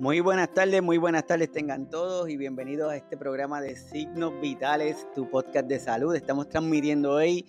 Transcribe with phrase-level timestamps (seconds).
[0.00, 4.40] Muy buenas tardes, muy buenas tardes tengan todos y bienvenidos a este programa de Signos
[4.40, 6.14] Vitales, tu podcast de salud.
[6.14, 7.44] Estamos transmitiendo hoy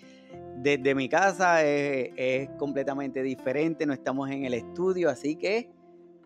[0.55, 5.69] desde mi casa, es, completamente diferente, no estamos en el estudio, así que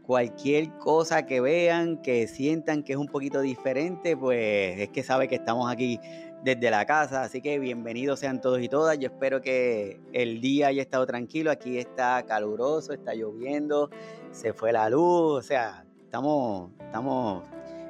[0.04, 5.28] cualquier cosa que vean, que sientan que es un poquito diferente, pues es que sabe
[5.28, 6.00] que estamos aquí
[6.42, 8.98] desde la casa, así que bienvenidos sean todos y todas.
[8.98, 13.90] Yo espero que el día haya estado tranquilo, aquí está caluroso, está lloviendo,
[14.32, 17.44] se fue la luz, o sea, estamos, estamos,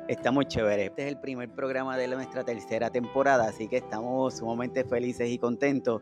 [0.08, 0.91] estamos chéveres.
[0.91, 5.38] Este es el primer programa de nuestra tercera temporada, así que estamos sumamente felices y
[5.38, 6.02] contentos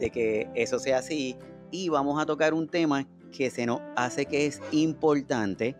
[0.00, 1.36] de que eso sea así.
[1.70, 5.76] Y vamos a tocar un tema que se nos hace que es importante,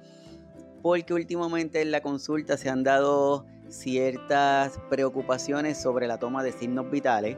[0.80, 6.88] porque últimamente en la consulta se han dado ciertas preocupaciones sobre la toma de signos
[6.88, 7.36] vitales,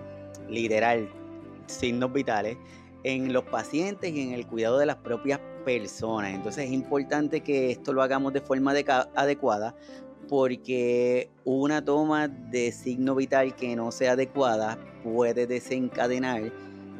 [0.50, 1.08] literal,
[1.68, 2.58] signos vitales,
[3.04, 6.34] en los pacientes y en el cuidado de las propias personas.
[6.34, 8.72] Entonces es importante que esto lo hagamos de forma
[9.14, 9.74] adecuada
[10.28, 16.52] porque una toma de signo vital que no sea adecuada puede desencadenar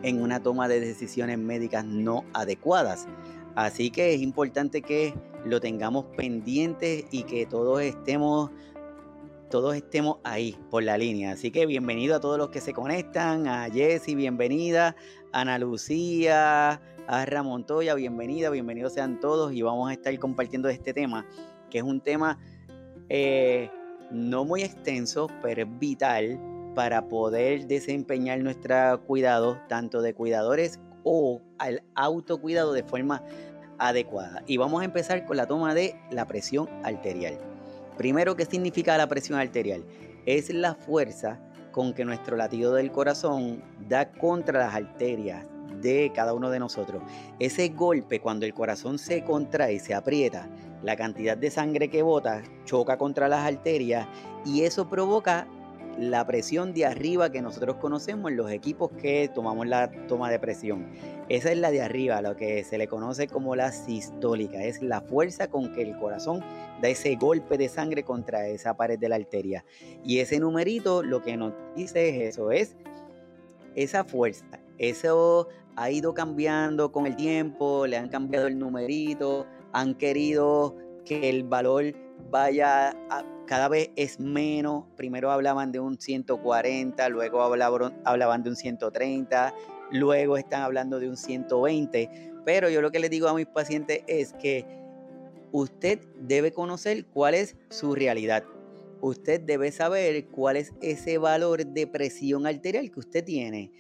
[0.03, 3.07] en una toma de decisiones médicas no adecuadas.
[3.55, 8.51] Así que es importante que lo tengamos pendiente y que todos estemos
[9.51, 11.33] todos estemos ahí por la línea.
[11.33, 14.97] Así que bienvenido a todos los que se conectan, a Jessy, bienvenida,
[15.33, 20.93] Ana Lucía, a Ramón Toya, bienvenida, bienvenidos sean todos y vamos a estar compartiendo este
[20.93, 21.27] tema,
[21.71, 22.39] que es un tema
[23.09, 23.71] eh,
[24.11, 26.39] no muy extenso, pero vital
[26.75, 33.23] para poder desempeñar nuestro cuidado, tanto de cuidadores o al autocuidado de forma
[33.79, 34.43] adecuada.
[34.47, 37.39] Y vamos a empezar con la toma de la presión arterial.
[37.97, 39.83] Primero, ¿qué significa la presión arterial?
[40.27, 41.41] Es la fuerza
[41.73, 45.45] con que nuestro latido del corazón da contra las arterias
[45.81, 47.03] de cada uno de nosotros.
[47.39, 50.49] Ese golpe cuando el corazón se contrae, se aprieta,
[50.83, 54.07] la cantidad de sangre que bota choca contra las arterias
[54.45, 55.47] y eso provoca
[55.99, 60.39] la presión de arriba que nosotros conocemos en los equipos que tomamos la toma de
[60.39, 60.87] presión.
[61.29, 64.63] Esa es la de arriba, lo que se le conoce como la sistólica.
[64.63, 66.41] Es la fuerza con que el corazón
[66.81, 69.65] da ese golpe de sangre contra esa pared de la arteria.
[70.05, 72.77] Y ese numerito lo que nos dice es eso, es
[73.75, 74.47] esa fuerza.
[74.79, 81.29] Eso ha ido cambiando con el tiempo, le han cambiado el numerito, han querido que
[81.31, 81.95] el valor
[82.31, 82.97] vaya
[83.47, 84.85] cada vez es menos.
[84.97, 89.55] Primero hablaban de un 140, luego hablaban, hablaban de un 130,
[89.91, 92.33] luego están hablando de un 120.
[92.45, 94.67] Pero yo lo que les digo a mis pacientes es que
[95.53, 98.45] usted debe conocer cuál es su realidad.
[99.01, 103.73] Usted debe saber cuál es ese valor de presión arterial que usted tiene.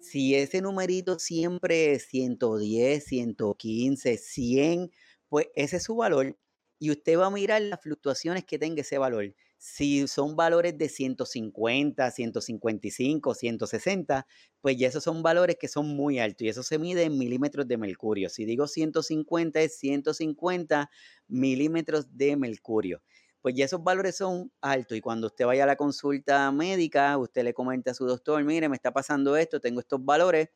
[0.00, 4.90] Si ese numerito siempre es 110, 115, 100,
[5.28, 6.36] pues ese es su valor
[6.78, 9.34] y usted va a mirar las fluctuaciones que tenga ese valor.
[9.58, 14.26] Si son valores de 150, 155, 160,
[14.60, 17.66] pues ya esos son valores que son muy altos y eso se mide en milímetros
[17.66, 18.28] de mercurio.
[18.28, 20.90] Si digo 150 es 150
[21.26, 23.02] milímetros de mercurio.
[23.40, 27.42] Pues ya esos valores son altos y cuando usted vaya a la consulta médica, usted
[27.44, 30.48] le comenta a su doctor, mire, me está pasando esto, tengo estos valores,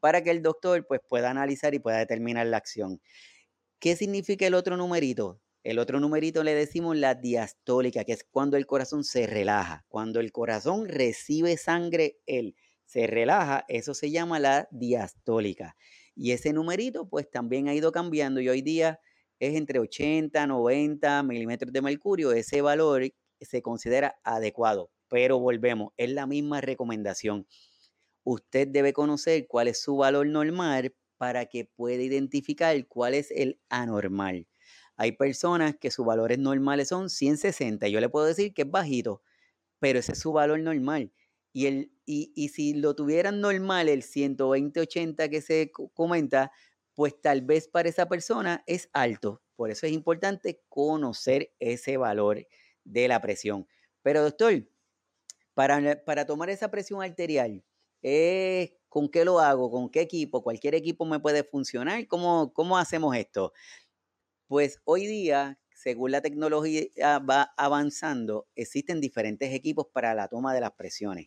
[0.00, 3.00] para que el doctor pues pueda analizar y pueda determinar la acción.
[3.80, 5.40] ¿Qué significa el otro numerito?
[5.68, 9.84] El otro numerito le decimos la diastólica, que es cuando el corazón se relaja.
[9.88, 12.56] Cuando el corazón recibe sangre, él
[12.86, 15.76] se relaja, eso se llama la diastólica.
[16.14, 18.98] Y ese numerito pues también ha ido cambiando y hoy día
[19.40, 22.32] es entre 80, 90 milímetros de mercurio.
[22.32, 23.02] Ese valor
[23.38, 27.46] se considera adecuado, pero volvemos, es la misma recomendación.
[28.24, 33.60] Usted debe conocer cuál es su valor normal para que pueda identificar cuál es el
[33.68, 34.46] anormal.
[34.98, 37.86] Hay personas que sus valores normales son 160.
[37.86, 39.22] Yo le puedo decir que es bajito,
[39.78, 41.12] pero ese es su valor normal.
[41.52, 46.50] Y, el, y, si lo tuvieran normal, el 120-80 que se comenta,
[46.94, 49.40] pues tal vez para esa persona es alto.
[49.54, 52.44] Por eso es importante conocer ese valor
[52.84, 53.68] de la presión.
[54.02, 54.68] Pero doctor,
[55.54, 57.64] para, para tomar esa presión arterial,
[58.02, 59.70] eh, ¿con qué lo hago?
[59.70, 60.42] ¿Con qué equipo?
[60.42, 62.06] ¿Cualquier equipo me puede funcionar?
[62.08, 63.52] ¿Cómo, cómo hacemos esto?
[64.48, 70.60] Pues hoy día, según la tecnología va avanzando, existen diferentes equipos para la toma de
[70.62, 71.26] las presiones.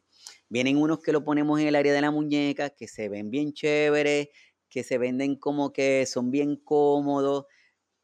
[0.49, 3.53] Vienen unos que lo ponemos en el área de la muñeca, que se ven bien
[3.53, 4.29] chéveres,
[4.69, 7.45] que se venden como que son bien cómodos,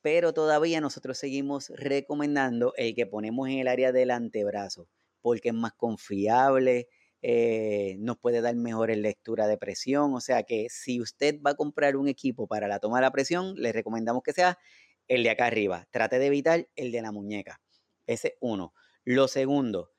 [0.01, 4.87] pero todavía nosotros seguimos recomendando el que ponemos en el área del antebrazo,
[5.21, 6.87] porque es más confiable,
[7.23, 10.13] eh, nos puede dar mejores lectura de presión.
[10.13, 13.11] O sea que si usted va a comprar un equipo para la toma de la
[13.11, 14.57] presión, le recomendamos que sea
[15.07, 15.87] el de acá arriba.
[15.91, 17.61] Trate de evitar el de la muñeca.
[18.05, 18.73] Ese es uno.
[19.03, 19.91] Lo segundo,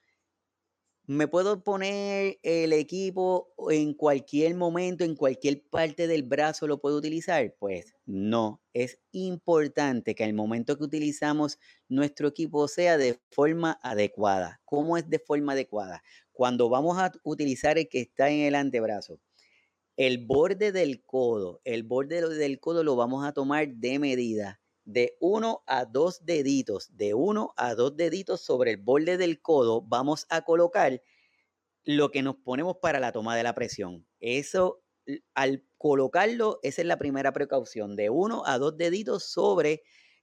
[1.11, 6.99] ¿Me puedo poner el equipo en cualquier momento, en cualquier parte del brazo lo puedo
[6.99, 7.55] utilizar?
[7.59, 11.59] Pues no, es importante que el momento que utilizamos
[11.89, 14.61] nuestro equipo sea de forma adecuada.
[14.67, 16.03] ¿Cómo es de forma adecuada?
[16.31, 19.19] Cuando vamos a utilizar el que está en el antebrazo,
[19.97, 25.19] el borde del codo, el borde del codo lo vamos a tomar de medida de
[25.21, 30.27] uno a dos deditos, de uno a dos deditos sobre el borde del codo, vamos
[30.31, 31.03] a colocar
[31.85, 34.07] lo que nos ponemos para la toma de la presión.
[34.19, 34.83] Eso,
[35.35, 39.83] al colocarlo, esa es la primera precaución, de uno a dos deditos sobre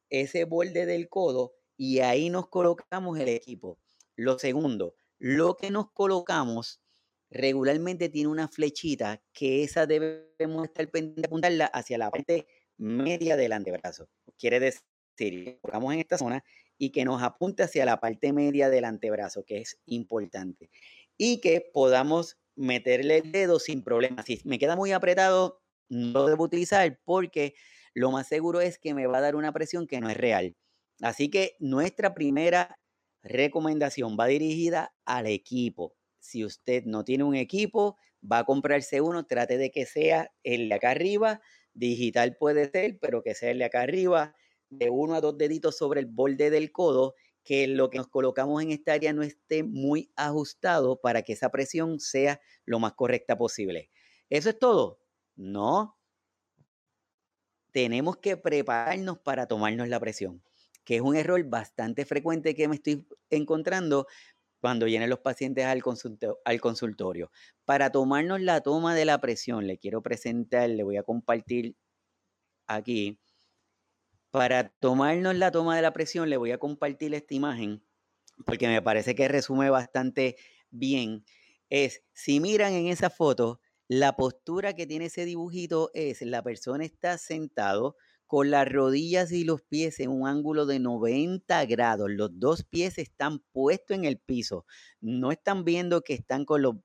[0.09, 3.77] ese borde del codo y ahí nos colocamos el equipo.
[4.15, 6.81] Lo segundo, lo que nos colocamos
[7.29, 13.53] regularmente tiene una flechita que esa debemos estar pendiente apuntarla hacia la parte media del
[13.53, 14.09] antebrazo.
[14.37, 16.43] Quiere decir, colocamos en esta zona
[16.77, 20.69] y que nos apunte hacia la parte media del antebrazo, que es importante.
[21.17, 24.23] Y que podamos meterle el dedo sin problema.
[24.23, 27.55] Si me queda muy apretado, no lo debo utilizar porque
[27.93, 30.55] lo más seguro es que me va a dar una presión que no es real.
[31.01, 32.79] Así que nuestra primera
[33.23, 35.95] recomendación va dirigida al equipo.
[36.19, 37.97] Si usted no tiene un equipo,
[38.29, 41.41] va a comprarse uno, trate de que sea el de acá arriba
[41.75, 44.35] Digital puede ser, pero que sea de acá arriba,
[44.69, 48.63] de uno a dos deditos sobre el borde del codo, que lo que nos colocamos
[48.63, 53.37] en esta área no esté muy ajustado para que esa presión sea lo más correcta
[53.37, 53.91] posible.
[54.29, 55.01] ¿Eso es todo?
[55.35, 55.97] No.
[57.71, 60.41] Tenemos que prepararnos para tomarnos la presión,
[60.85, 64.07] que es un error bastante frecuente que me estoy encontrando
[64.65, 67.29] cuando vienen los pacientes al, consultorio.
[67.65, 71.75] Para tomarnos la toma de la presión, le quiero presentar, le voy a compartir
[72.65, 73.19] aquí.
[74.31, 77.83] Para tomarnos la toma de la presión, le voy a compartir esta imagen
[78.43, 80.35] porque me parece que resume bastante
[80.71, 81.23] bien.
[81.69, 86.85] Es, si miran en esa foto, la postura que tiene ese dibujito es, la persona
[86.85, 92.09] está sentado con las rodillas y los pies en un ángulo de 90 grados.
[92.09, 94.65] Los dos pies están puestos en el piso.
[95.01, 96.75] No están viendo que están con los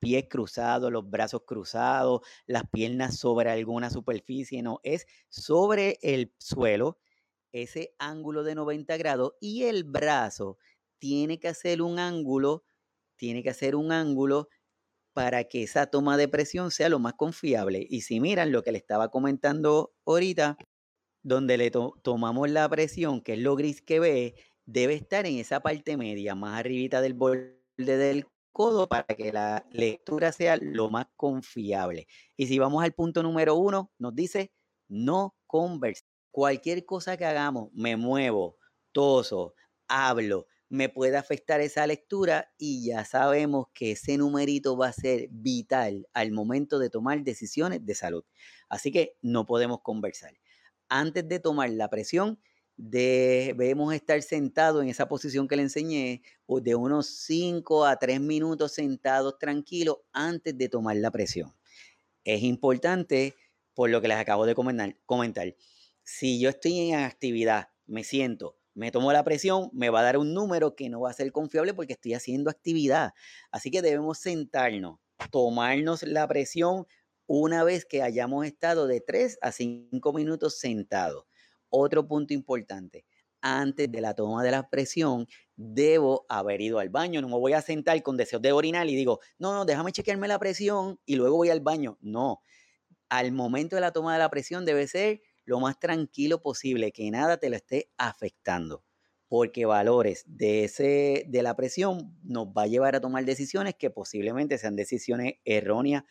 [0.00, 4.62] pies cruzados, los brazos cruzados, las piernas sobre alguna superficie.
[4.62, 6.98] No, es sobre el suelo
[7.52, 10.58] ese ángulo de 90 grados y el brazo
[10.98, 12.64] tiene que hacer un ángulo,
[13.16, 14.48] tiene que hacer un ángulo
[15.12, 17.86] para que esa toma de presión sea lo más confiable.
[17.88, 20.56] Y si miran lo que le estaba comentando ahorita,
[21.22, 24.34] donde le tomamos la presión, que es lo gris que ve,
[24.66, 29.66] debe estar en esa parte media, más arribita del borde del codo, para que la
[29.70, 32.06] lectura sea lo más confiable.
[32.36, 34.52] Y si vamos al punto número uno, nos dice
[34.88, 36.06] no conversar.
[36.30, 38.56] Cualquier cosa que hagamos, me muevo,
[38.92, 39.54] toso,
[39.88, 45.28] hablo, me puede afectar esa lectura y ya sabemos que ese numerito va a ser
[45.30, 48.24] vital al momento de tomar decisiones de salud.
[48.68, 50.32] Así que no podemos conversar
[50.90, 52.38] antes de tomar la presión,
[52.76, 58.72] debemos estar sentados en esa posición que le enseñé, de unos 5 a 3 minutos
[58.72, 61.54] sentados tranquilos antes de tomar la presión.
[62.24, 63.36] Es importante,
[63.74, 65.56] por lo que les acabo de comentar,
[66.02, 70.16] si yo estoy en actividad, me siento, me tomo la presión, me va a dar
[70.16, 73.12] un número que no va a ser confiable porque estoy haciendo actividad.
[73.50, 74.98] Así que debemos sentarnos,
[75.30, 76.86] tomarnos la presión
[77.32, 81.26] una vez que hayamos estado de 3 a 5 minutos sentados.
[81.68, 83.06] Otro punto importante,
[83.40, 87.20] antes de la toma de la presión, debo haber ido al baño.
[87.20, 90.26] No me voy a sentar con deseos de orinar y digo, no, no, déjame chequearme
[90.26, 91.98] la presión y luego voy al baño.
[92.00, 92.42] No,
[93.08, 97.08] al momento de la toma de la presión debe ser lo más tranquilo posible, que
[97.12, 98.84] nada te lo esté afectando,
[99.28, 103.90] porque valores de, ese, de la presión nos va a llevar a tomar decisiones que
[103.90, 106.02] posiblemente sean decisiones erróneas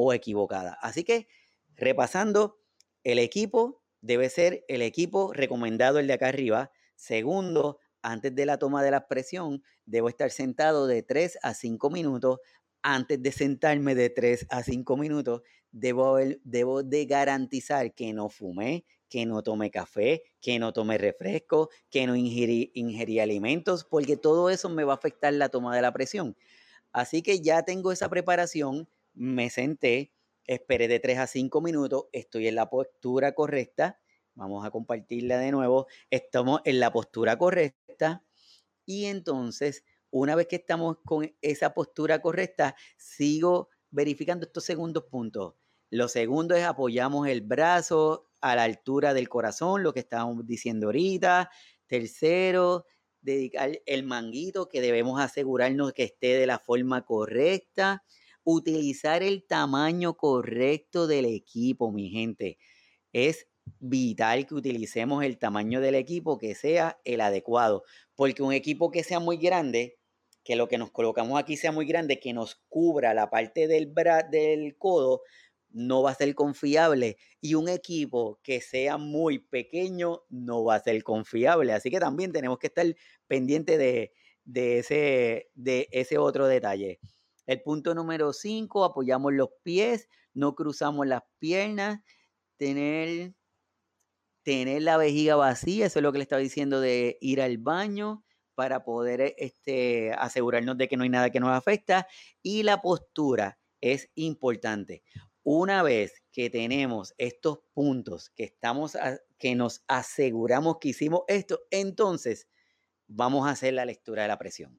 [0.00, 0.78] o equivocada.
[0.80, 1.26] Así que,
[1.74, 2.60] repasando,
[3.02, 6.70] el equipo debe ser el equipo recomendado, el de acá arriba.
[6.94, 11.90] Segundo, antes de la toma de la presión, debo estar sentado de 3 a 5
[11.90, 12.38] minutos.
[12.80, 19.26] Antes de sentarme de 3 a 5 minutos, debo, de garantizar que no fumé, que
[19.26, 24.68] no tome café, que no tome refresco, que no ingerí, ingerí alimentos, porque todo eso
[24.68, 26.36] me va a afectar la toma de la presión.
[26.92, 28.88] Así que ya tengo esa preparación
[29.18, 30.12] me senté,
[30.44, 34.00] esperé de 3 a 5 minutos, estoy en la postura correcta,
[34.34, 38.24] vamos a compartirla de nuevo, estamos en la postura correcta
[38.86, 45.54] y entonces una vez que estamos con esa postura correcta, sigo verificando estos segundos puntos.
[45.90, 50.86] Lo segundo es apoyamos el brazo a la altura del corazón, lo que estábamos diciendo
[50.86, 51.50] ahorita.
[51.86, 52.86] Tercero,
[53.20, 58.04] dedicar el manguito que debemos asegurarnos que esté de la forma correcta.
[58.50, 62.56] Utilizar el tamaño correcto del equipo, mi gente.
[63.12, 63.46] Es
[63.78, 69.04] vital que utilicemos el tamaño del equipo que sea el adecuado, porque un equipo que
[69.04, 69.98] sea muy grande,
[70.44, 73.86] que lo que nos colocamos aquí sea muy grande, que nos cubra la parte del,
[73.86, 75.20] bra del codo,
[75.68, 77.18] no va a ser confiable.
[77.42, 81.74] Y un equipo que sea muy pequeño no va a ser confiable.
[81.74, 82.86] Así que también tenemos que estar
[83.26, 84.14] pendientes de,
[84.46, 86.98] de, ese, de ese otro detalle.
[87.48, 92.00] El punto número 5, apoyamos los pies, no cruzamos las piernas,
[92.58, 93.32] tener
[94.42, 98.24] tener la vejiga vacía, eso es lo que le estaba diciendo de ir al baño
[98.54, 102.06] para poder eh, este, asegurarnos de que no hay nada que nos afecta.
[102.42, 105.02] Y la postura es importante.
[105.42, 108.96] Una vez que tenemos estos puntos, que, estamos
[109.38, 112.46] que nos aseguramos que hicimos esto, entonces
[113.06, 114.78] vamos a hacer la lectura de la presión.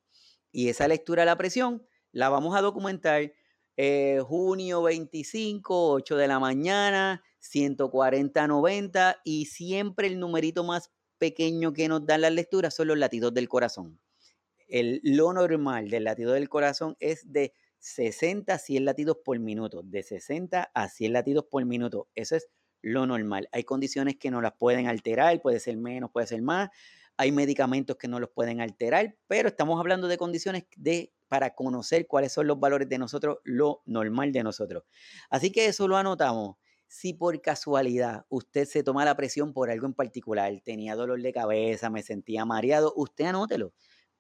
[0.52, 3.34] Y esa lectura de la presión la vamos a documentar
[3.78, 11.88] eh, junio 25, 8 de la mañana, 140-90 y siempre el numerito más pequeño que
[11.88, 14.00] nos dan las lecturas son los latidos del corazón.
[14.68, 19.82] El, lo normal del latido del corazón es de 60 a 100 latidos por minuto,
[19.84, 22.10] de 60 a 100 latidos por minuto.
[22.16, 22.50] Eso es
[22.82, 23.48] lo normal.
[23.52, 26.70] Hay condiciones que no las pueden alterar, puede ser menos, puede ser más.
[27.18, 32.08] Hay medicamentos que no los pueden alterar, pero estamos hablando de condiciones de para conocer
[32.08, 34.84] cuáles son los valores de nosotros, lo normal de nosotros.
[35.30, 36.58] Así que eso lo anotamos.
[36.88, 41.32] Si por casualidad usted se toma la presión por algo en particular, tenía dolor de
[41.32, 43.74] cabeza, me sentía mareado, usted anótelo.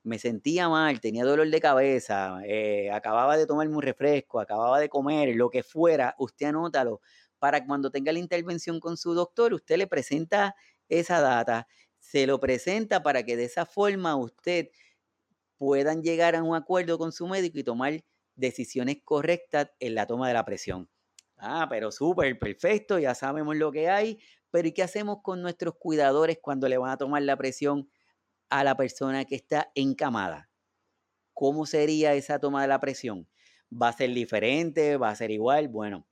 [0.04, 4.88] Me sentía mal, tenía dolor de cabeza, eh, acababa de tomarme un refresco, acababa de
[4.88, 7.02] comer, lo que fuera, usted anótalo
[7.40, 10.56] para cuando tenga la intervención con su doctor, usted le presenta
[10.90, 11.68] esa data,
[12.00, 14.70] se lo presenta para que de esa forma usted
[15.60, 18.04] puedan llegar a un acuerdo con su médico y tomar
[18.36, 20.90] decisiones correctas en la toma de la presión.
[21.38, 24.20] Ah, pero súper, perfecto, ya sabemos lo que hay,
[24.52, 27.90] pero ¿y qué hacemos con nuestros cuidadores cuando le van a tomar la presión
[28.50, 30.50] a la persona que está encamada?
[31.34, 33.30] ¿Cómo sería esa toma de la presión?
[33.72, 34.98] ¿Va a ser diferente?
[34.98, 35.70] ¿Va a ser igual?
[35.70, 36.08] Bueno,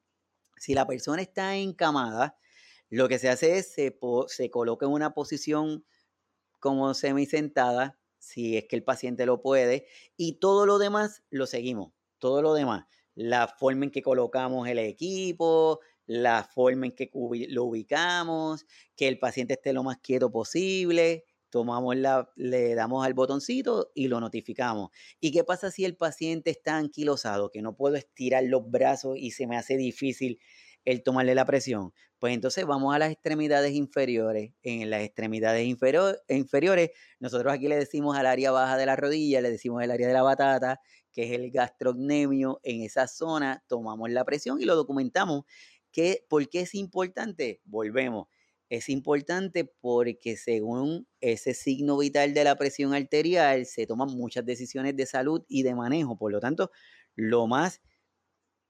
[0.58, 2.38] si la persona está encamada,
[2.90, 5.86] lo que se hace es se, se coloca en una posición
[6.60, 11.94] como semi-sentada, si es que el paciente lo puede, y todo lo demás lo seguimos,
[12.20, 12.86] todo lo demás
[13.18, 17.10] la forma en que colocamos el equipo, la forma en que
[17.50, 23.16] lo ubicamos, que el paciente esté lo más quieto posible, tomamos la, le damos al
[23.16, 24.92] botoncito y lo notificamos.
[25.20, 29.32] ¿Y qué pasa si el paciente está anquilosado, que no puedo estirar los brazos y
[29.32, 30.40] se me hace difícil
[30.88, 31.94] el tomarle la presión?
[32.18, 34.54] Pues entonces vamos a las extremidades inferiores.
[34.64, 39.52] En las extremidades inferiores, nosotros aquí le decimos al área baja de la rodilla, le
[39.52, 40.80] decimos el área de la batata,
[41.12, 45.44] que es el gastrocnemio, en esa zona tomamos la presión y lo documentamos.
[45.92, 47.62] ¿Qué, ¿Por qué es importante?
[47.66, 48.28] Volvemos.
[48.70, 54.96] Es importante porque según ese signo vital de la presión arterial se toman muchas decisiones
[54.96, 56.18] de salud y de manejo.
[56.18, 56.72] Por lo tanto,
[57.16, 57.82] lo más,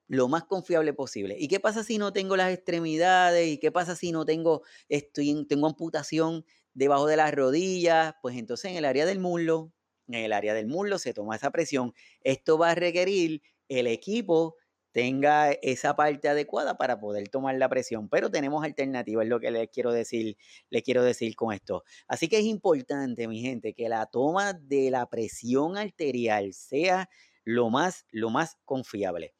[0.07, 1.35] lo más confiable posible.
[1.37, 3.47] ¿Y qué pasa si no tengo las extremidades?
[3.47, 8.15] ¿Y qué pasa si no tengo, estoy, tengo amputación debajo de las rodillas?
[8.21, 9.73] Pues entonces en el área del muslo,
[10.07, 11.93] en el área del muslo, se toma esa presión.
[12.21, 14.55] Esto va a requerir el equipo
[14.97, 19.51] tenga esa parte adecuada para poder tomar la presión, pero tenemos alternativas, es lo que
[19.51, 20.37] les quiero decir,
[20.71, 21.83] les quiero decir con esto.
[22.07, 27.11] Así que es importante, mi gente, que la toma de la presión arterial sea
[27.43, 29.35] lo más, lo más confiable.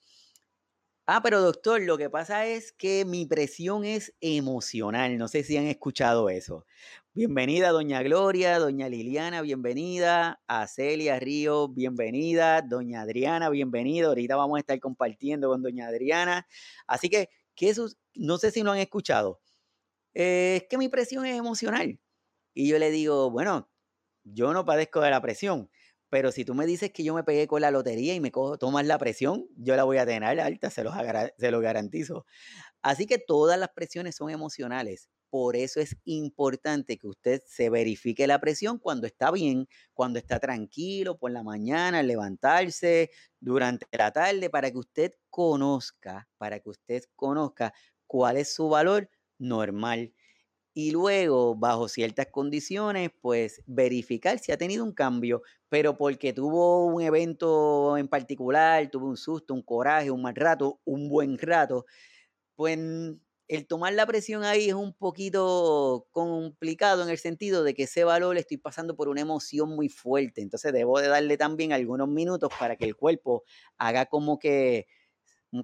[1.10, 5.18] Ah, pero doctor, lo que pasa es que mi presión es emocional.
[5.18, 6.66] No sé si han escuchado eso.
[7.14, 10.42] Bienvenida, doña Gloria, doña Liliana, bienvenida.
[10.48, 12.62] A Celia Río, bienvenida.
[12.62, 14.08] Doña Adriana, bienvenida.
[14.08, 16.46] Ahorita vamos a estar compartiendo con doña Adriana.
[16.88, 17.74] Así que, que
[18.16, 19.40] no sé si lo han escuchado.
[20.14, 22.02] Eh, es que mi presión es emocional.
[22.54, 23.70] Y yo le digo, bueno,
[24.26, 25.70] yo no padezco de la presión
[26.10, 28.58] pero si tú me dices que yo me pegué con la lotería y me cojo,
[28.58, 30.94] tomas la presión, yo la voy a tener alta, se, los
[31.38, 32.26] se lo garantizo.
[32.82, 35.10] Así que todas las presiones son emocionales.
[35.30, 40.40] Por eso es importante que usted se verifique la presión cuando está bien, cuando está
[40.40, 47.04] tranquilo, por la mañana, levantarse, durante la tarde, para que usted conozca, para que usted
[47.16, 47.74] conozca
[48.08, 50.14] cuál es su valor normal
[50.78, 56.86] y luego, bajo ciertas condiciones, pues verificar si ha tenido un cambio, pero porque tuvo
[56.86, 61.88] un evento en particular, tuvo un susto, un coraje, un mal rato, un buen rato,
[62.56, 62.78] pues
[63.48, 68.04] el tomar la presión ahí es un poquito complicado en el sentido de que ese
[68.04, 70.42] valor estoy pasando por una emoción muy fuerte.
[70.42, 73.44] Entonces debo de darle también algunos minutos para que el cuerpo
[73.80, 74.86] haga como que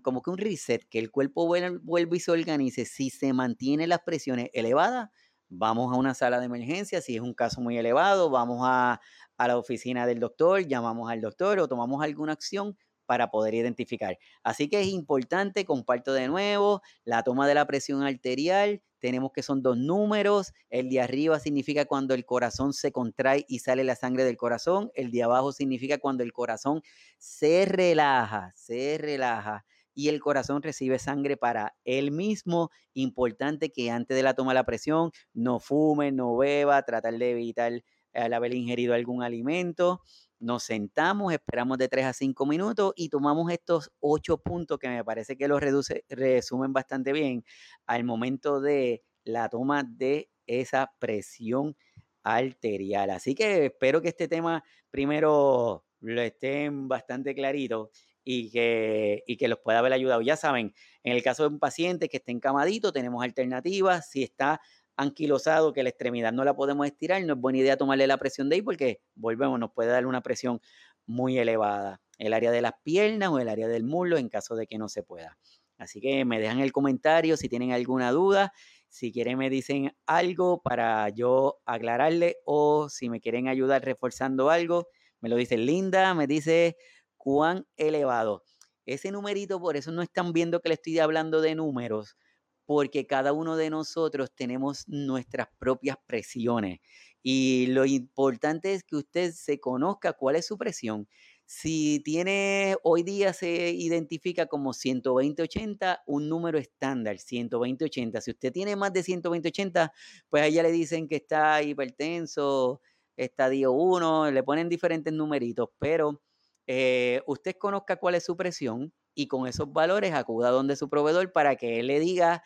[0.01, 2.85] como que un reset, que el cuerpo vuelva y se organice.
[2.85, 5.09] Si se mantienen las presiones elevadas,
[5.49, 7.01] vamos a una sala de emergencia.
[7.01, 9.01] Si es un caso muy elevado, vamos a,
[9.37, 14.17] a la oficina del doctor, llamamos al doctor o tomamos alguna acción para poder identificar.
[14.43, 19.43] Así que es importante, comparto de nuevo, la toma de la presión arterial, tenemos que
[19.43, 23.95] son dos números, el de arriba significa cuando el corazón se contrae y sale la
[23.95, 26.81] sangre del corazón, el de abajo significa cuando el corazón
[27.17, 32.69] se relaja, se relaja y el corazón recibe sangre para él mismo.
[32.93, 37.31] Importante que antes de la toma de la presión no fume, no beba, tratar de
[37.31, 37.83] evitar
[38.13, 40.01] el haber ingerido algún alimento
[40.43, 45.03] nos sentamos, esperamos de 3 a 5 minutos y tomamos estos 8 puntos que me
[45.03, 47.45] parece que los reduce, resumen bastante bien
[47.87, 51.77] al momento de la toma de esa presión
[52.23, 53.09] arterial.
[53.11, 57.91] Así que espero que este tema primero lo estén bastante clarito
[58.23, 60.21] y que, y que los pueda haber ayudado.
[60.21, 64.09] Ya saben, en el caso de un paciente que esté encamadito, tenemos alternativas.
[64.09, 64.61] Si está
[64.95, 68.49] anquilosado que la extremidad no la podemos estirar, no es buena idea tomarle la presión
[68.49, 70.61] de ahí porque volvemos, nos puede dar una presión
[71.05, 72.01] muy elevada.
[72.17, 74.87] El área de las piernas o el área del muslo en caso de que no
[74.87, 75.37] se pueda.
[75.77, 78.53] Así que me dejan el comentario si tienen alguna duda,
[78.87, 84.87] si quieren me dicen algo para yo aclararle o si me quieren ayudar reforzando algo,
[85.19, 86.77] me lo dice Linda, me dice
[87.23, 88.43] cuán elevado.
[88.85, 92.17] Ese numerito, por eso no están viendo que le estoy hablando de números,
[92.65, 96.79] porque cada uno de nosotros tenemos nuestras propias presiones
[97.23, 101.07] y lo importante es que usted se conozca cuál es su presión.
[101.45, 108.19] Si tiene, hoy día se identifica como 120-80, un número estándar, 120-80.
[108.19, 109.91] Si usted tiene más de 120-80,
[110.29, 112.81] pues allá le dicen que está hipertenso,
[113.15, 116.21] estadio 1, le ponen diferentes numeritos, pero
[116.67, 121.31] eh, usted conozca cuál es su presión y con esos valores acuda donde su proveedor
[121.31, 122.43] para que él le diga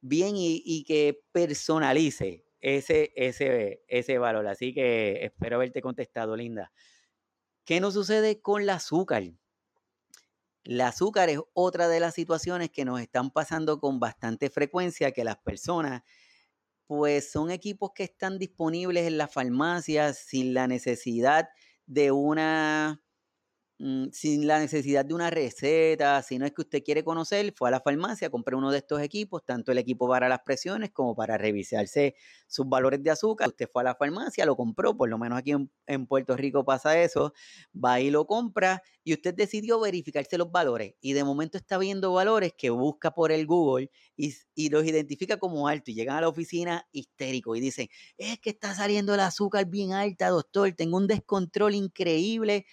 [0.00, 4.46] bien y, que personalice ese, ese, ese valor.
[4.46, 6.72] Así que espero haberte contestado, Linda.
[7.64, 9.24] ¿Qué nos sucede con el azúcar?
[10.64, 15.24] El azúcar es otra de las situaciones que nos están pasando con bastante frecuencia, que
[15.24, 16.02] las personas,
[16.86, 21.48] pues son equipos que están disponibles en las farmacias sin la necesidad
[21.86, 23.02] de una
[23.80, 27.68] Mm, sin la necesidad de una receta, si no es que usted quiere conocer, fue
[27.68, 31.14] a la farmacia, compré uno de estos equipos, tanto el equipo para las presiones como
[31.14, 32.16] para revisarse
[32.48, 33.48] sus valores de azúcar.
[33.50, 37.00] Usted fue a la farmacia, lo compró, por lo menos aquí en, Puerto Rico pasa
[37.00, 37.32] eso,
[37.72, 42.12] va y lo compra y usted decidió verificarse los valores y de momento está viendo
[42.12, 44.34] valores que busca por el Google y,
[44.70, 48.74] los identifica como alto y llegan a la oficina histérico y dicen, es que está
[48.74, 52.66] saliendo el azúcar bien alta, doctor, tengo un descontrol increíble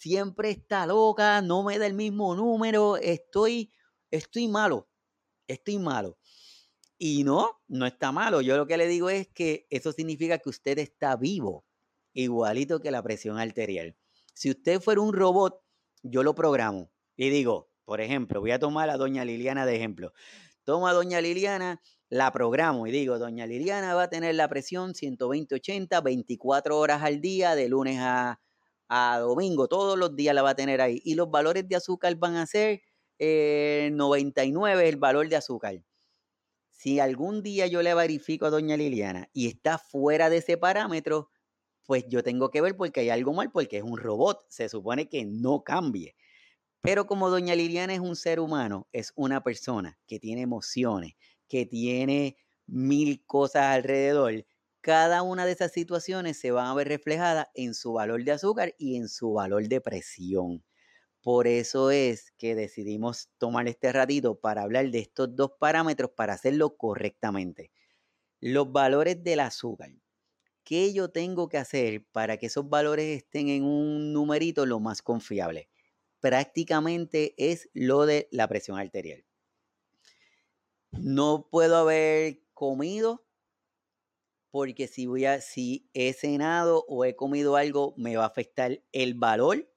[0.00, 3.70] siempre está loca, no me da el mismo número, estoy,
[4.10, 4.88] estoy malo,
[5.46, 6.18] estoy malo.
[6.96, 8.40] Y no, no está malo.
[8.40, 11.66] Yo lo que le digo es que eso significa que usted está vivo,
[12.14, 13.94] igualito que la presión arterial.
[14.32, 15.60] Si usted fuera un robot,
[16.02, 20.12] yo lo programo y digo, por ejemplo, voy a tomar a doña Liliana de ejemplo.
[20.64, 24.94] Tomo a doña Liliana, la programo y digo, doña Liliana va a tener la presión
[24.94, 28.40] 120-80, 24 horas al día, de lunes a,
[28.92, 31.00] a domingo, todos los días la va a tener ahí.
[31.04, 32.82] Y los valores de azúcar van a ser
[33.20, 35.80] 99 eh, el valor de azúcar.
[36.70, 41.30] Si algún día yo le verifico a doña Liliana y está fuera de ese parámetro,
[41.84, 45.08] pues yo tengo que ver porque hay algo mal, porque es un robot, se supone
[45.08, 46.16] que no cambie.
[46.80, 51.14] Pero como doña Liliana es un ser humano, es una persona que tiene emociones,
[51.46, 54.46] que tiene mil cosas alrededor,
[54.80, 58.74] cada una de esas situaciones se van a ver reflejadas en su valor de azúcar
[58.78, 60.64] y en su valor de presión.
[61.22, 66.34] Por eso es que decidimos tomar este ratito para hablar de estos dos parámetros para
[66.34, 67.72] hacerlo correctamente.
[68.40, 69.92] Los valores del azúcar.
[70.64, 75.02] ¿Qué yo tengo que hacer para que esos valores estén en un numerito lo más
[75.02, 75.68] confiable?
[76.20, 79.24] Prácticamente es lo de la presión arterial.
[80.92, 83.24] No puedo haber comido
[84.50, 88.82] porque si voy a, si he cenado o he comido algo, me va a afectar
[88.92, 89.68] el valor.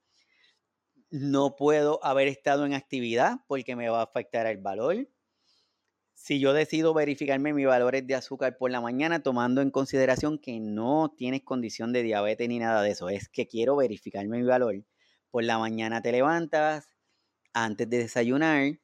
[1.11, 5.07] No puedo haber estado en actividad porque me va a afectar el valor.
[6.15, 10.59] Si yo decido verificarme mis valores de azúcar por la mañana, tomando en consideración que
[10.59, 14.85] no tienes condición de diabetes ni nada de eso, es que quiero verificarme mi valor.
[15.29, 16.89] Por la mañana te levantas,
[17.53, 18.79] antes de desayunar,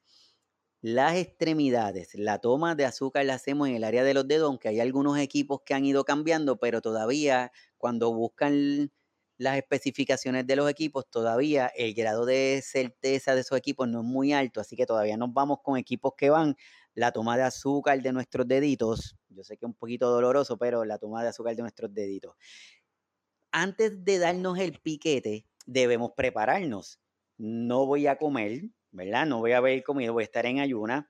[0.81, 4.69] las extremidades, la toma de azúcar la hacemos en el área de los dedos, aunque
[4.69, 8.91] hay algunos equipos que han ido cambiando, pero todavía cuando buscan
[9.37, 14.05] las especificaciones de los equipos, todavía el grado de certeza de esos equipos no es
[14.05, 16.55] muy alto, así que todavía nos vamos con equipos que van
[16.93, 19.15] la toma de azúcar de nuestros deditos.
[19.29, 22.35] Yo sé que es un poquito doloroso, pero la toma de azúcar de nuestros deditos.
[23.51, 26.99] Antes de darnos el piquete, debemos prepararnos.
[27.37, 29.25] No voy a comer, ¿verdad?
[29.25, 31.09] No voy a haber comido, voy a estar en ayuna.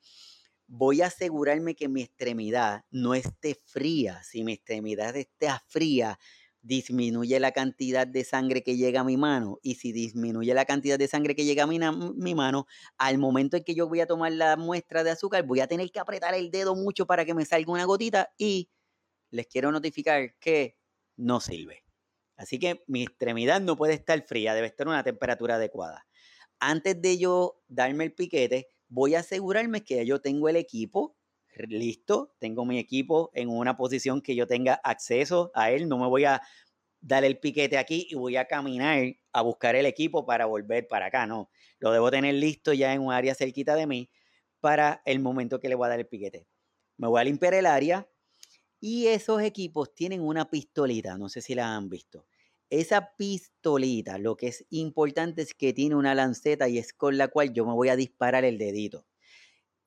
[0.67, 4.21] Voy a asegurarme que mi extremidad no esté fría.
[4.23, 6.19] Si mi extremidad está fría,
[6.61, 10.99] disminuye la cantidad de sangre que llega a mi mano y si disminuye la cantidad
[10.99, 11.79] de sangre que llega a mi,
[12.15, 15.61] mi, mano, al momento en que yo voy a tomar la muestra de azúcar, voy
[15.61, 18.69] a tener que apretar el dedo mucho para que me salga una gotita y
[19.31, 20.77] les quiero notificar que
[21.15, 21.83] no sirve.
[22.35, 26.07] Así que mi extremidad no puede estar fría, debe estar a una temperatura adecuada.
[26.59, 31.15] Antes de yo darme el piquete, voy a asegurarme que yo tengo el equipo
[31.67, 36.07] listo, tengo mi equipo en una posición que yo tenga acceso a él, no me
[36.07, 36.41] voy a
[37.01, 41.07] dar el piquete aquí y voy a caminar a buscar el equipo para volver para
[41.07, 44.09] acá, no, lo debo tener listo ya en un área cerquita de mí
[44.59, 46.47] para el momento que le voy a dar el piquete.
[46.97, 48.09] Me voy a limpiar el área
[48.79, 52.25] y esos equipos tienen una pistolita, no sé si la han visto.
[52.69, 57.27] Esa pistolita, lo que es importante es que tiene una lanceta y es con la
[57.27, 59.07] cual yo me voy a disparar el dedito.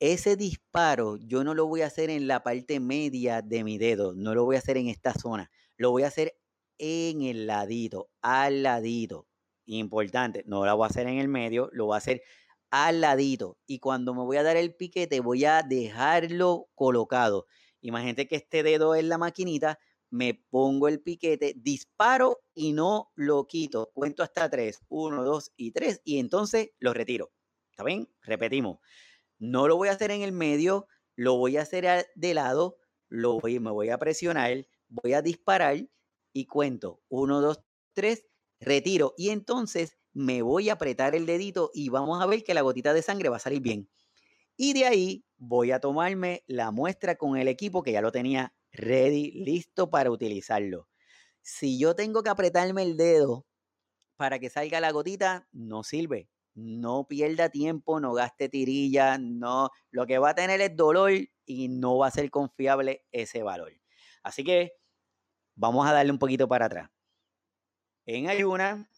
[0.01, 4.15] Ese disparo yo no lo voy a hacer en la parte media de mi dedo,
[4.15, 6.37] no lo voy a hacer en esta zona, lo voy a hacer
[6.79, 9.29] en el ladito, al ladito.
[9.65, 12.23] Importante, no lo voy a hacer en el medio, lo voy a hacer
[12.73, 13.59] al ladito.
[13.65, 17.47] Y cuando me voy a dar el piquete, voy a dejarlo colocado.
[17.81, 19.79] Imagínate que este dedo es la maquinita,
[20.13, 23.91] me pongo el piquete, disparo y no lo quito.
[23.95, 27.33] Cuento hasta tres, uno, dos y tres, y entonces lo retiro.
[27.71, 28.07] ¿Está bien?
[28.21, 28.79] Repetimos.
[29.39, 32.77] No lo voy a hacer en el medio, lo voy a hacer de lado,
[33.09, 35.79] lo voy, me voy a presionar, voy a disparar
[36.35, 37.01] y cuento.
[37.09, 37.63] Uno, dos,
[37.95, 38.27] tres,
[38.61, 39.15] retiro.
[39.17, 42.93] Y entonces me voy a apretar el dedito y vamos a ver que la gotita
[42.93, 43.89] de sangre va a salir bien.
[44.59, 48.55] Y de ahí voy a tomarme la muestra con el equipo que ya lo tenía
[48.73, 50.89] ready, listo para utilizarlo.
[51.43, 53.47] Si yo tengo que apretarme el dedo
[54.17, 60.07] para que salga la gotita, no sirve no pierda tiempo, no gaste tirilla, no, lo
[60.07, 61.13] que va a tener es dolor
[61.47, 63.73] y no va a ser confiable ese valor.
[64.23, 64.73] Así que
[65.55, 66.91] vamos a darle un poquito para atrás.
[68.07, 68.89] En ayuna,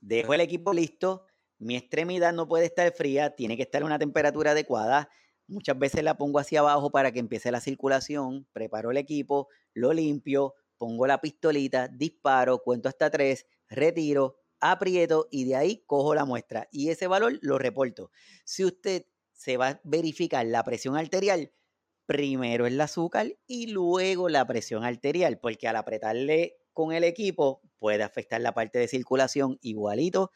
[0.00, 1.26] dejo el equipo listo,
[1.58, 5.08] mi extremidad no puede estar fría, tiene que estar a una temperatura adecuada.
[5.46, 9.92] Muchas veces la pongo hacia abajo para que empiece la circulación, preparo el equipo, lo
[9.92, 16.24] limpio, pongo la pistolita, disparo, cuento hasta tres, retiro, aprieto y de ahí cojo la
[16.24, 18.10] muestra y ese valor lo reporto.
[18.44, 21.52] Si usted se va a verificar la presión arterial,
[22.06, 28.02] primero el azúcar y luego la presión arterial, porque al apretarle con el equipo puede
[28.02, 30.30] afectar la parte de circulación igualito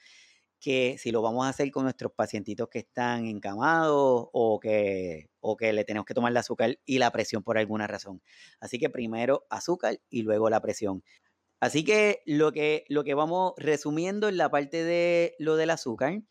[0.61, 5.57] que si lo vamos a hacer con nuestros pacientitos que están encamados o que, o
[5.57, 8.23] que le tenemos que tomar el azúcar y la presión por alguna razón.
[8.61, 11.03] Así que primero azúcar y luego la presión.
[11.61, 16.23] Así que lo que, lo que vamos resumiendo en la parte de lo del azúcar,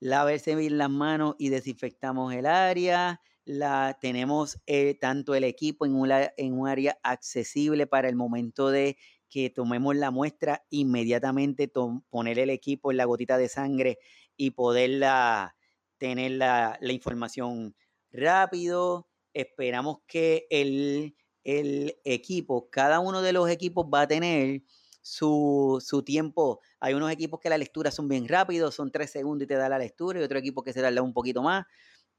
[0.00, 5.94] lavarse bien las manos y desinfectamos el área, la, tenemos eh, tanto el equipo en,
[6.36, 8.96] en un área accesible para el momento de
[9.28, 11.70] que tomemos la muestra, inmediatamente
[12.10, 13.98] poner el equipo en la gotita de sangre
[14.36, 15.56] y poderla
[15.98, 17.74] tener la, información
[18.10, 19.08] rápido.
[19.34, 24.62] Esperamos que el, el equipo, cada uno de los equipos va a tener
[25.06, 26.60] su, tiempo.
[26.80, 29.68] Hay unos equipos que la lectura son bien rápidos, son tres segundos y te da
[29.68, 31.64] la lectura, y otro equipo que se tarda un poquito más.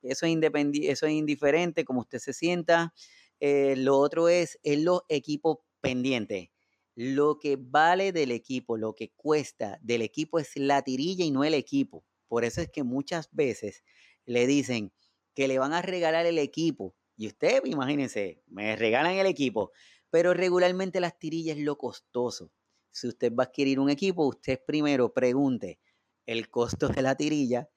[0.02, 0.38] Eso es,
[0.84, 2.94] eso es indiferente, como usted se sienta.
[3.40, 6.50] Eh, lo otro es, en los equipos pendientes.
[6.98, 11.44] Lo que vale del equipo, lo que cuesta del equipo es la tirilla y no
[11.44, 12.04] el equipo.
[12.28, 13.84] Por eso es que muchas veces
[14.26, 14.92] le dicen
[15.34, 16.96] que le van a regalar el equipo.
[17.16, 19.72] Y usted, imagínense, me regalan el equipo.
[20.10, 22.52] Pero regularmente las tirillas es lo costoso
[22.98, 25.80] si usted va a adquirir un equipo, usted primero pregunte
[26.26, 27.70] el costo de la tirilla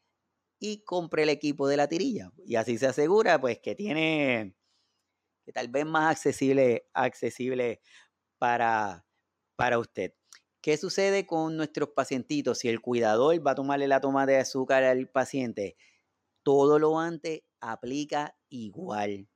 [0.59, 2.33] y compre el equipo de la tirilla.
[2.45, 4.57] Y así se asegura pues que tiene
[5.45, 7.81] que tal vez más accesible, accesible
[8.39, 9.05] para,
[9.61, 10.15] para usted.
[10.63, 12.61] ¿Qué sucede con nuestros pacientitos?
[12.61, 15.77] Si el cuidador va a tomarle la toma de azúcar al paciente,
[16.43, 19.29] todo lo antes aplica igual.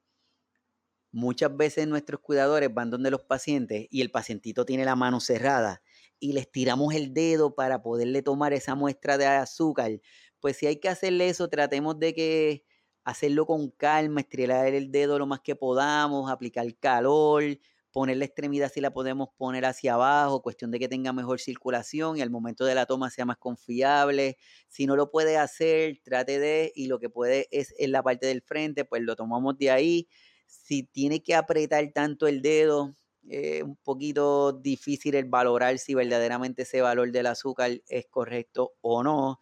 [1.13, 5.83] Muchas veces nuestros cuidadores van donde los pacientes y el pacientito tiene la mano cerrada
[6.19, 10.01] y les tiramos el dedo para poderle tomar esa muestra de azúcar.
[10.41, 12.65] Pues si hay que hacerle eso, tratemos de que
[13.05, 17.45] hacerlo con calma, estirar el dedo lo más que podamos, aplicar calor,
[17.95, 22.19] poner la extremidad si la podemos poner hacia abajo, cuestión de que tenga mejor circulación
[22.19, 24.37] y al momento de la toma sea más confiable.
[24.69, 28.27] Si no lo puede hacer, trate de, y lo que puede es en la parte
[28.27, 30.09] del frente, pues lo tomamos de ahí.
[30.49, 32.97] Si tiene que apretar tanto el dedo,
[33.29, 39.05] es un poquito difícil el valorar si verdaderamente ese valor del azúcar es correcto o
[39.05, 39.39] no.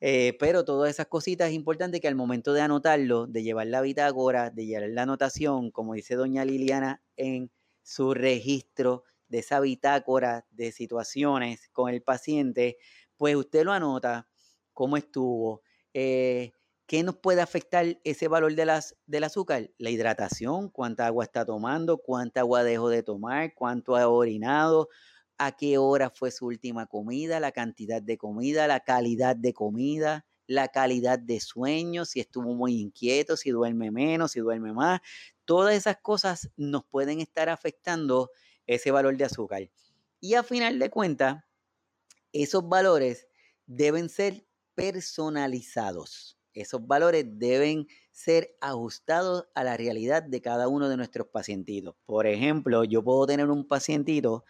[0.00, 3.82] Eh, pero todas esas cositas es importante que al momento de anotarlo, de llevar la
[3.82, 7.50] bitácora, de llevar la anotación, como dice doña Liliana en
[7.86, 12.78] su registro de esa bitácora de situaciones con el paciente,
[13.16, 14.28] pues usted lo anota,
[14.72, 15.62] cómo estuvo,
[15.94, 16.50] eh,
[16.86, 21.44] qué nos puede afectar ese valor de las, del azúcar, la hidratación, cuánta agua está
[21.44, 24.88] tomando, cuánta agua dejó de tomar, cuánto ha orinado,
[25.38, 30.26] a qué hora fue su última comida, la cantidad de comida, la calidad de comida,
[30.48, 35.00] la calidad de sueño, si estuvo muy inquieto, si duerme menos, si duerme más.
[35.46, 38.30] Todas esas cosas nos pueden estar afectando
[38.66, 39.70] ese valor de azúcar.
[40.20, 41.42] Y a final de cuentas,
[42.32, 43.26] esos valores
[43.64, 46.38] deben ser personalizados.
[46.52, 51.94] Esos valores deben ser ajustados a la realidad de cada uno de nuestros pacientitos.
[52.06, 54.44] Por ejemplo, yo puedo tener un pacientito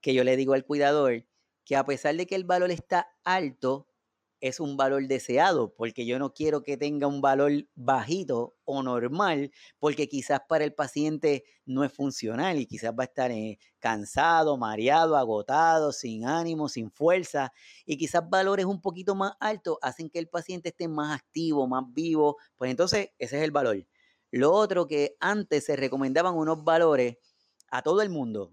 [0.00, 1.24] que yo le digo al cuidador
[1.64, 3.88] que a pesar de que el valor está alto,
[4.42, 9.52] es un valor deseado, porque yo no quiero que tenga un valor bajito o normal,
[9.78, 14.56] porque quizás para el paciente no es funcional y quizás va a estar eh, cansado,
[14.56, 17.52] mareado, agotado, sin ánimo, sin fuerza,
[17.86, 21.84] y quizás valores un poquito más altos hacen que el paciente esté más activo, más
[21.92, 23.86] vivo, pues entonces ese es el valor.
[24.32, 27.16] Lo otro que antes se recomendaban unos valores
[27.70, 28.52] a todo el mundo,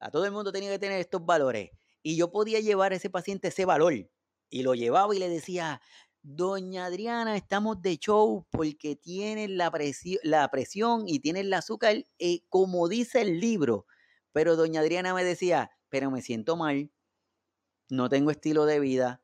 [0.00, 1.72] a todo el mundo tenía que tener estos valores,
[2.02, 4.08] y yo podía llevar a ese paciente ese valor
[4.50, 5.80] y lo llevaba y le decía,
[6.22, 12.04] Doña Adriana, estamos de show porque tienes la, presión, la presión y tienes el azúcar
[12.18, 13.86] eh, como dice el libro.
[14.32, 16.90] Pero doña Adriana me decía, pero me siento mal,
[17.88, 19.22] no tengo estilo de vida.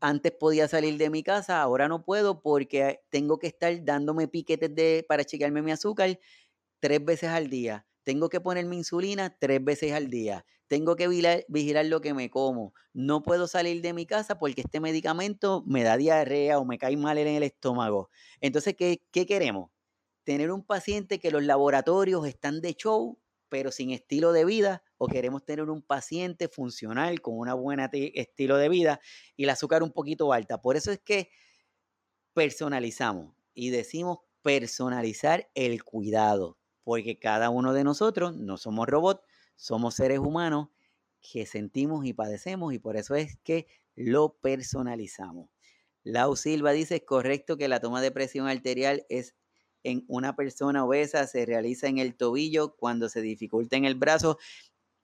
[0.00, 4.74] Antes podía salir de mi casa, ahora no puedo porque tengo que estar dándome piquetes
[4.74, 6.20] de, para chequearme mi azúcar
[6.78, 7.86] tres veces al día.
[8.04, 12.74] Tengo que ponerme insulina tres veces al día tengo que vigilar, lo que me como,
[12.92, 16.96] no puedo salir de mi casa porque este medicamento me da diarrea o me cae
[16.96, 18.10] mal en el estómago.
[18.40, 19.70] Entonces, ¿qué, qué queremos?
[20.24, 25.06] Tener un paciente que los laboratorios están de show, pero sin estilo de vida, o
[25.06, 29.00] queremos tener un paciente funcional con una buena estilo de vida
[29.36, 30.60] y el azúcar un poquito alta.
[30.60, 31.30] Por eso es que
[32.32, 39.25] personalizamos y decimos personalizar el cuidado, porque cada uno de nosotros no somos robots,
[39.56, 40.68] somos seres humanos
[41.20, 45.50] que sentimos y padecemos y por eso es que lo personalizamos.
[46.04, 49.34] Lau Silva dice, es correcto que la toma de presión arterial es
[49.82, 54.38] en una persona obesa, se realiza en el tobillo cuando se dificulta en el brazo.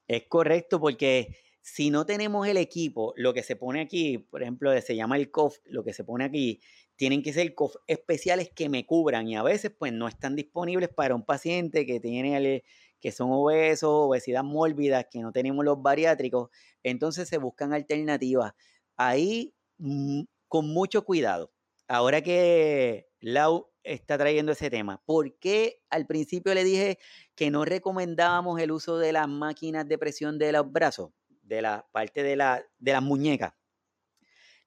[0.07, 4.79] Es correcto porque si no tenemos el equipo, lo que se pone aquí, por ejemplo,
[4.81, 6.61] se llama el COF, lo que se pone aquí,
[6.97, 10.89] tienen que ser COF especiales que me cubran y a veces pues no están disponibles
[10.89, 12.63] para un paciente que tiene el,
[13.03, 16.51] que son obesos, obesidad mórbida, que no tenemos los bariátricos,
[16.85, 18.55] entonces se buscan alternativas.
[18.97, 21.53] Ahí mm, con mucho cuidado.
[21.89, 26.99] Ahora que Lau está trayendo ese tema, ¿por qué al principio le dije
[27.35, 31.11] que no recomendábamos el uso de las máquinas de presión de los brazos,
[31.43, 33.53] de la parte de, la, de las muñecas?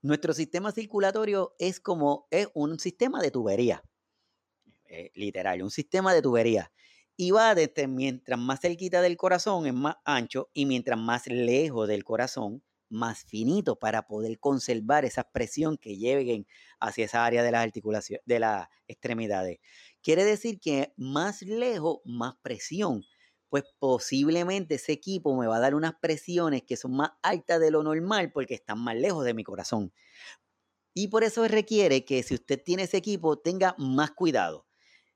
[0.02, 3.82] Nuestro sistema circulatorio es como es un sistema de tubería,
[4.88, 6.71] eh, literal, un sistema de tubería
[7.17, 11.88] y va desde mientras más cerquita del corazón es más ancho y mientras más lejos
[11.88, 16.45] del corazón más finito para poder conservar esa presión que lleguen
[16.80, 19.60] hacia esa área de las articulaciones, de las extremidades.
[20.01, 23.04] Quiere decir que más lejos, más presión.
[23.49, 27.71] Pues posiblemente ese equipo me va a dar unas presiones que son más altas de
[27.71, 29.93] lo normal porque están más lejos de mi corazón.
[30.93, 34.65] Y por eso requiere que si usted tiene ese equipo tenga más cuidado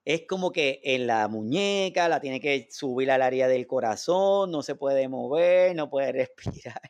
[0.05, 4.63] es como que en la muñeca la tiene que subir al área del corazón, no
[4.63, 6.81] se puede mover, no puede respirar.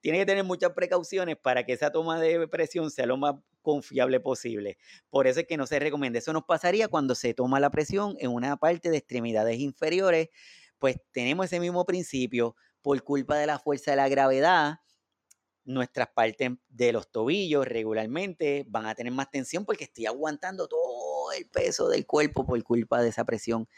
[0.00, 4.20] tiene que tener muchas precauciones para que esa toma de presión sea lo más confiable
[4.20, 4.78] posible.
[5.10, 6.18] Por eso es que no se recomienda.
[6.18, 10.28] Eso nos pasaría cuando se toma la presión en una parte de extremidades inferiores,
[10.78, 14.78] pues tenemos ese mismo principio por culpa de la fuerza de la gravedad
[15.68, 21.30] nuestras partes de los tobillos regularmente van a tener más tensión porque estoy aguantando todo
[21.32, 23.68] el peso del cuerpo por culpa de esa presión,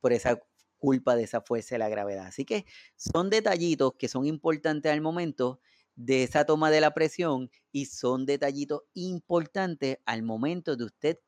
[0.00, 0.40] por esa
[0.78, 2.26] culpa de esa fuerza de la gravedad.
[2.26, 5.60] Así que son detallitos que son importantes al momento
[5.96, 11.18] de esa toma de la presión y son detallitos importantes al momento de usted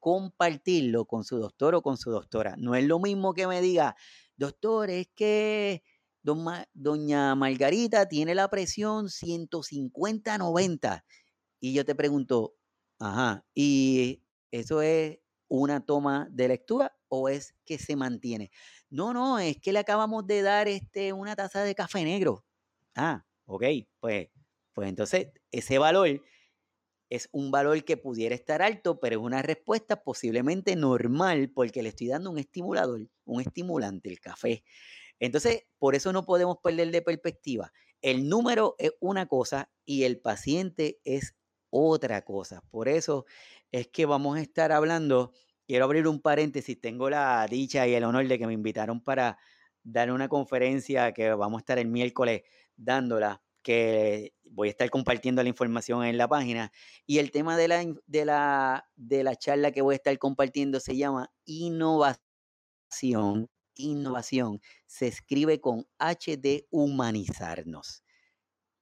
[0.00, 2.56] compartirlo con su doctor o con su doctora.
[2.56, 3.94] No es lo mismo que me diga,
[4.38, 5.82] doctor, es que
[6.74, 11.04] doña Margarita tiene la presión 150-90.
[11.60, 12.54] Y yo te pregunto,
[12.98, 18.50] ajá, ¿y eso es una toma de lectura o es que se mantiene?
[18.90, 22.44] No, no, es que le acabamos de dar este, una taza de café negro.
[22.94, 23.64] Ah, ok,
[24.00, 24.28] pues,
[24.72, 26.22] pues entonces ese valor
[27.10, 31.90] es un valor que pudiera estar alto, pero es una respuesta posiblemente normal porque le
[31.90, 34.64] estoy dando un estimulador, un estimulante, el café.
[35.20, 37.72] Entonces, por eso no podemos perder de perspectiva.
[38.02, 41.34] El número es una cosa y el paciente es
[41.70, 42.62] otra cosa.
[42.70, 43.26] Por eso
[43.72, 45.32] es que vamos a estar hablando,
[45.66, 49.38] quiero abrir un paréntesis, tengo la dicha y el honor de que me invitaron para
[49.82, 52.42] dar una conferencia que vamos a estar el miércoles
[52.76, 56.72] dándola, que voy a estar compartiendo la información en la página.
[57.06, 60.80] Y el tema de la, de la, de la charla que voy a estar compartiendo
[60.80, 62.20] se llama innovación.
[63.78, 68.02] Innovación se escribe con H de humanizarnos.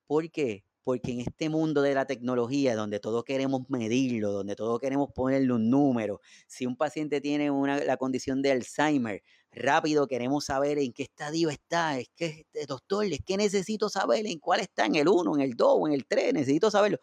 [0.07, 0.65] ¿Por qué?
[0.85, 5.53] Porque en este mundo de la tecnología, donde todo queremos medirlo, donde todo queremos ponerle
[5.53, 10.93] un número, si un paciente tiene una, la condición de Alzheimer, rápido queremos saber en
[10.93, 14.95] qué estadio está, es que, este, doctor, es que necesito saber en cuál está, en
[14.95, 16.99] el 1, en el 2, en el 3, necesito saberlo.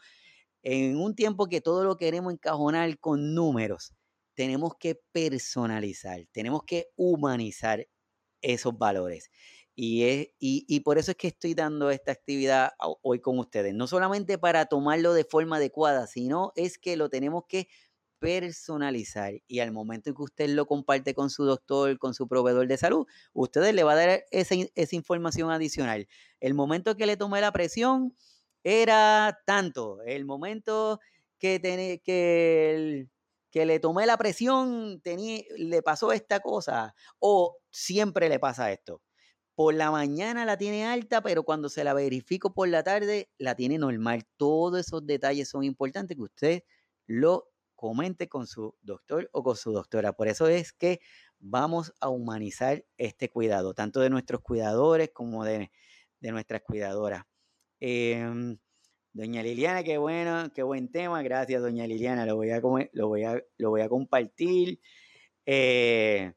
[0.63, 3.93] En un tiempo que todo lo queremos encajonar con números,
[4.35, 7.87] tenemos que personalizar, tenemos que humanizar
[8.41, 9.29] esos valores.
[9.75, 13.73] Y, es, y, por eso es que estoy dando esta actividad hoy con ustedes.
[13.73, 17.67] No solamente para tomarlo de forma adecuada, sino es que lo tenemos que
[18.19, 22.67] personalizar y al momento en que usted lo comparte con su doctor, con su proveedor
[22.67, 26.07] de salud, usted le va a dar esa, esa información adicional.
[26.39, 28.13] El momento que le tomé la presión
[28.63, 30.01] era tanto.
[30.03, 30.99] El momento
[31.39, 31.59] que,
[32.03, 33.07] que,
[33.53, 39.03] que le tomé la presión le pasó esta cosa o siempre le pasa esto.
[39.53, 43.53] Por la mañana la tiene alta, pero cuando se la verifico por la tarde la
[43.53, 44.23] tiene normal.
[44.37, 46.63] Todos esos detalles son importantes que usted
[47.05, 50.13] lo comente con su doctor o con su doctora.
[50.13, 50.99] Por eso es que
[51.37, 55.69] vamos a humanizar este cuidado, tanto de nuestros cuidadores como de,
[56.21, 57.25] nuestras cuidadoras.
[57.79, 58.57] Em,
[59.13, 61.21] doña Liliana, qué bueno, qué buen tema.
[61.21, 62.25] Gracias, doña Liliana.
[62.25, 64.79] Lo voy a, lo voy a, lo voy a compartir.
[65.45, 66.33] Eh,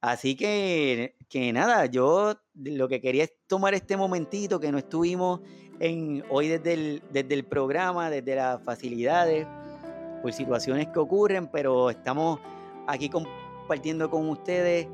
[0.00, 5.40] así que, que nada, yo lo que quería es tomar este momentito que no estuvimos
[5.80, 9.46] en, hoy desde el, desde el programa, desde las facilidades
[10.22, 12.38] por situaciones que ocurren, pero estamos
[12.86, 14.86] aquí compartiendo con ustedes.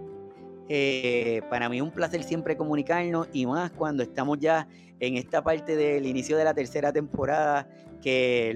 [0.69, 4.69] Eh, para mí un placer siempre comunicarnos y más cuando estamos ya
[5.01, 7.67] en esta parte del inicio de la tercera temporada
[8.03, 8.55] que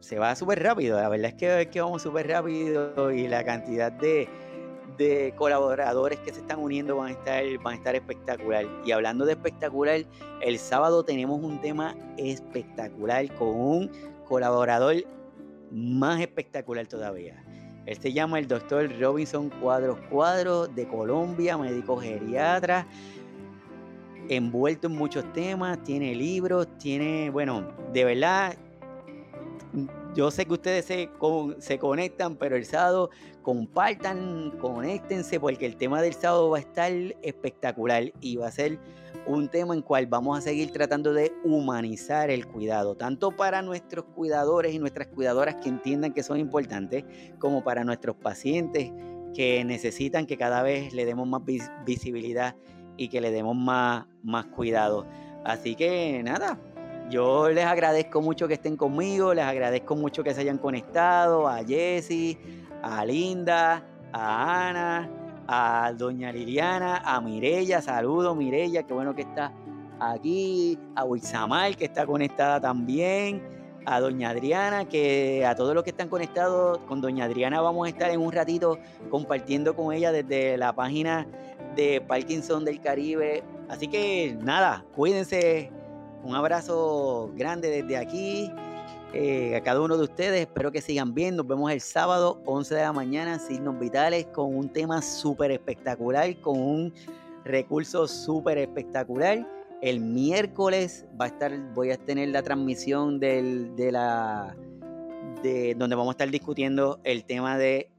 [0.00, 1.00] se va súper rápido.
[1.00, 4.28] La verdad es que, es que vamos súper rápido y la cantidad de,
[4.96, 8.66] de colaboradores que se están uniendo van a estar van a estar espectacular.
[8.84, 10.02] Y hablando de espectacular,
[10.40, 13.90] el sábado tenemos un tema espectacular con un
[14.24, 14.96] colaborador
[15.72, 17.45] más espectacular todavía.
[17.86, 22.86] Él se llama el doctor Robinson Cuadros Cuadros de Colombia, médico geriatra,
[24.28, 28.56] envuelto en muchos temas, tiene libros, tiene, bueno, de verdad,
[30.16, 31.10] yo sé que ustedes se,
[31.58, 33.10] se conectan, pero el sábado
[33.42, 36.90] compartan, conéctense, porque el tema del sábado va a estar
[37.22, 38.80] espectacular y va a ser
[39.26, 44.06] un tema en cual vamos a seguir tratando de humanizar el cuidado, tanto para nuestros
[44.14, 47.04] cuidadores y nuestras cuidadoras que entiendan que son importantes,
[47.38, 48.92] como para nuestros pacientes
[49.34, 51.42] que necesitan que cada vez le demos más
[51.84, 52.56] visibilidad
[52.96, 55.06] y que le demos más, más cuidado.
[55.44, 56.58] Así que nada,
[57.10, 61.64] yo les agradezco mucho que estén conmigo, les agradezco mucho que se hayan conectado, a
[61.64, 62.36] Jesse,
[62.82, 65.10] a Linda, a Ana,
[65.46, 69.52] a doña Liliana, a Mirella, saludo Mirella, qué bueno que está
[70.00, 73.42] aquí, a Wixamal que está conectada también,
[73.86, 77.90] a doña Adriana, que a todos los que están conectados con doña Adriana vamos a
[77.90, 78.78] estar en un ratito
[79.10, 81.26] compartiendo con ella desde la página
[81.76, 83.44] de Parkinson del Caribe.
[83.68, 85.70] Así que nada, cuídense,
[86.26, 88.50] un abrazo grande desde aquí.
[89.12, 90.40] Eh, a cada uno de ustedes.
[90.40, 91.36] Espero que sigan bien.
[91.36, 96.38] Nos vemos el sábado, 11 de la mañana, Signos Vitales, con un tema súper espectacular,
[96.40, 96.92] con un
[97.44, 99.46] recurso súper espectacular.
[99.80, 104.56] El miércoles va a estar, voy a tener la transmisión del, de la
[105.42, 107.90] de donde vamos a estar discutiendo el tema de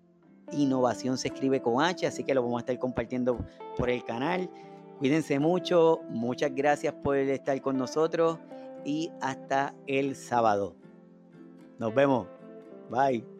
[0.51, 3.38] innovación se escribe con H, así que lo vamos a estar compartiendo
[3.78, 4.49] por el canal.
[5.00, 8.39] Cuídense mucho, muchas gracias por estar con nosotros
[8.84, 10.76] y hasta el sábado.
[11.78, 12.28] Nos vemos.
[12.89, 13.36] Bye.